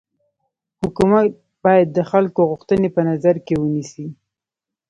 [0.81, 1.29] حکومت
[1.63, 4.07] باید د خلکو غوښتني په نظر کي ونيسي.